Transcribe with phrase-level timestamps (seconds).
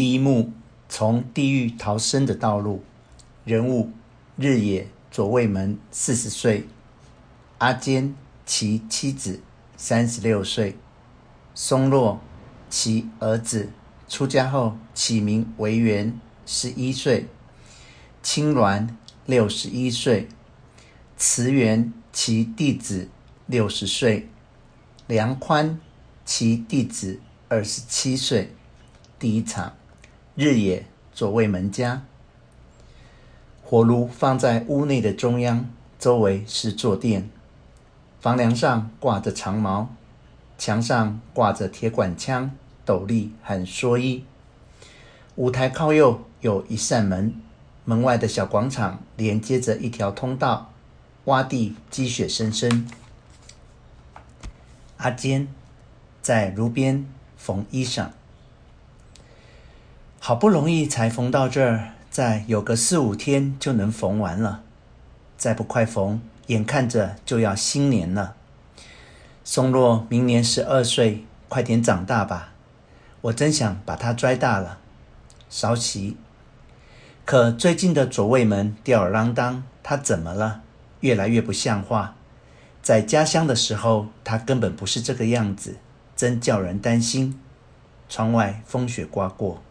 [0.00, 0.50] 第一幕：
[0.88, 2.82] 从地狱逃生的道路。
[3.44, 3.90] 人物：
[4.34, 6.62] 日野左卫门，四十岁；
[7.58, 8.14] 阿坚，
[8.46, 9.42] 其妻子，
[9.76, 10.72] 三十六岁；
[11.54, 12.18] 松落，
[12.70, 13.68] 其儿子，
[14.08, 17.26] 出家后起名为元，十一岁；
[18.22, 18.88] 青鸾，
[19.26, 20.28] 六十一岁；
[21.18, 23.10] 慈元，其弟子，
[23.46, 24.22] 六十岁；
[25.06, 25.78] 梁宽，
[26.24, 28.54] 其弟子，二十七岁。
[29.18, 29.74] 第一场。
[30.42, 32.00] 日野左卫门家，
[33.62, 37.28] 火炉放在屋内的中央，周围是坐垫，
[38.22, 39.90] 房梁上挂着长矛，
[40.56, 42.52] 墙上挂着铁管枪、
[42.86, 44.24] 斗笠和蓑衣。
[45.34, 47.34] 舞台靠右有一扇门，
[47.84, 50.72] 门外的小广场连接着一条通道，
[51.26, 52.88] 洼地积雪深深。
[54.96, 55.48] 阿坚
[56.22, 57.04] 在炉边
[57.36, 58.08] 缝衣裳。
[60.22, 64.60] 好不容易才缝到这儿，再有个四五天就能缝完了。
[65.38, 68.36] 再不快缝，眼看着就要新年了。
[69.44, 72.52] 松落明年十二岁，快点长大吧！
[73.22, 74.78] 我真想把他拽大了。
[75.48, 76.18] 稍息，
[77.24, 80.60] 可最近的左卫门吊儿郎当，他怎么了？
[81.00, 82.14] 越来越不像话。
[82.82, 85.76] 在家乡的时候，他根本不是这个样子，
[86.14, 87.40] 真叫人担心。
[88.10, 89.62] 窗外风雪刮过。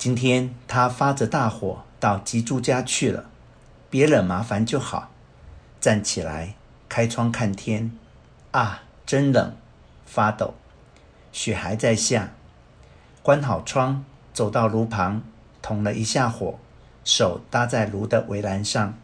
[0.00, 3.26] 今天他发着大火到吉珠家去了，
[3.90, 5.10] 别惹麻烦就好。
[5.78, 6.54] 站起来，
[6.88, 7.94] 开窗看天，
[8.52, 9.54] 啊，真冷，
[10.06, 10.54] 发抖，
[11.32, 12.32] 雪还在下。
[13.22, 15.22] 关好窗，走到炉旁，
[15.60, 16.58] 捅了一下火，
[17.04, 18.94] 手搭在炉的围栏上。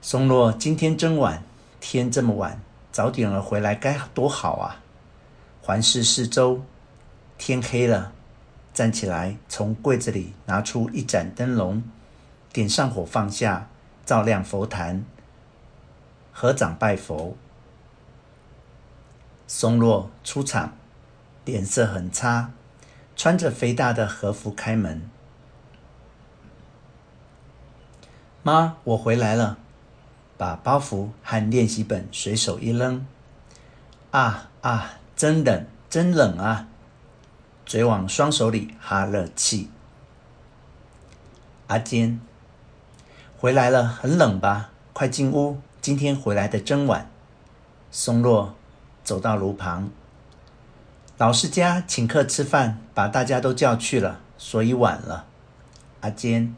[0.00, 1.42] 松落今天真晚，
[1.80, 4.80] 天这么晚，早点儿回来该多好啊！
[5.60, 6.62] 环视四周，
[7.36, 8.12] 天黑了。
[8.74, 11.82] 站起来，从柜子里拿出一盏灯笼，
[12.52, 13.68] 点上火，放下，
[14.04, 15.04] 照亮佛坛，
[16.32, 17.36] 合掌拜佛。
[19.46, 20.72] 松落出场，
[21.44, 22.52] 脸色很差，
[23.14, 25.02] 穿着肥大的和服开门。
[28.42, 29.58] 妈，我回来了，
[30.38, 33.06] 把包袱和练习本随手一扔。
[34.10, 36.68] 啊啊，真冷，真冷啊！
[37.64, 39.70] 嘴往双手里哈热气。
[41.68, 42.20] 阿坚
[43.38, 44.70] 回来了，很冷吧？
[44.92, 47.10] 快进屋，今天回来的真晚。
[47.90, 48.54] 松落
[49.02, 49.90] 走到炉旁，
[51.18, 55.26] 老师家请客吃饭，把大家都叫去了，所以晚了。
[56.00, 56.54] 阿坚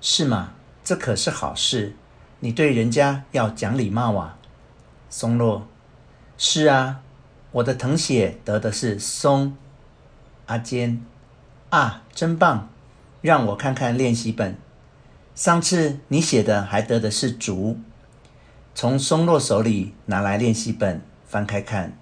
[0.00, 0.52] 是吗？
[0.82, 1.96] 这可是好事，
[2.40, 4.36] 你对人家要讲礼貌啊。
[5.08, 5.66] 松落
[6.36, 7.00] 是啊，
[7.52, 9.56] 我的藤血得的是松。
[10.46, 11.00] 阿坚，
[11.70, 12.68] 啊，真棒！
[13.22, 14.56] 让我看看练习本。
[15.34, 17.78] 上次你写的还得的是竹。
[18.74, 21.96] 从松落手里拿来练习本，翻开看，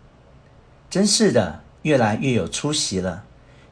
[0.91, 3.25] 真是的，越来越有出息了，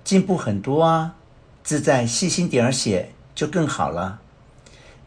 [0.04, 1.16] 进步很多啊！
[1.62, 4.20] 字再细心点儿写，就更好了。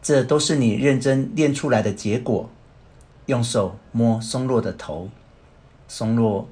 [0.02, 2.50] 这都是你认真练出来的结果。
[3.26, 5.08] 用手摸松落的头，
[5.88, 6.46] 松落。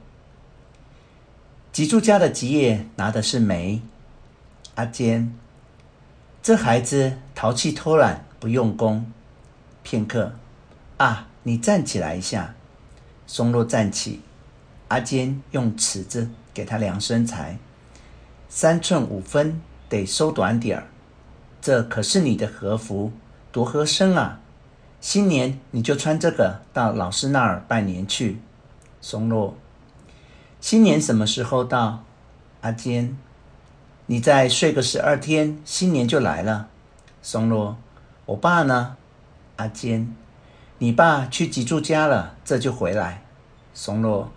[1.72, 3.80] 吉住家的吉业拿的是煤，
[4.74, 5.34] 阿坚，
[6.42, 9.10] 这孩子淘气偷懒，不用功。
[9.82, 10.34] 片刻，
[10.98, 12.54] 啊，你站起来一下。
[13.26, 14.20] 松落站起，
[14.88, 17.56] 阿坚用尺子给他量身材，
[18.50, 20.88] 三寸五分，得收短点儿。
[21.62, 23.10] 这可是你的和服，
[23.50, 24.40] 多合身啊！
[25.00, 28.42] 新年你就穿这个到老师那儿拜年去。
[29.00, 29.56] 松落。
[30.62, 32.04] 新年什么时候到？
[32.60, 33.18] 阿坚，
[34.06, 36.68] 你再睡个十二天，新年就来了。
[37.20, 37.76] 松落，
[38.26, 38.96] 我爸呢？
[39.56, 40.14] 阿坚，
[40.78, 43.24] 你爸去吉珠家了，这就回来。
[43.74, 44.30] 松落，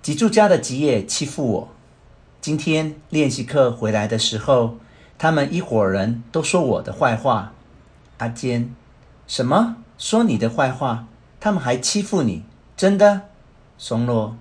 [0.00, 1.68] 吉珠家的吉野欺负我。
[2.40, 4.78] 今天练习课回来的时候，
[5.18, 7.52] 他们一伙人都说我的坏话。
[8.16, 8.74] 阿坚，
[9.26, 9.76] 什么？
[9.98, 11.06] 说你的坏话？
[11.38, 12.42] 他们还欺负你？
[12.74, 13.28] 真的？
[13.76, 14.34] 松落。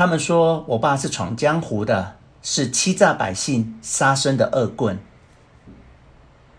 [0.00, 4.98] 他们说我爸是闯江湖的，是欺诈百姓、杀生的恶棍。